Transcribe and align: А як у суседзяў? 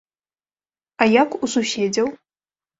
А 1.05 1.09
як 1.21 1.29
у 1.43 1.53
суседзяў? 1.59 2.13